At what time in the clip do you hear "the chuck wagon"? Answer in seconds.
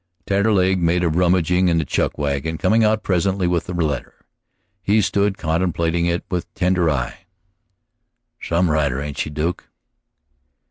1.77-2.57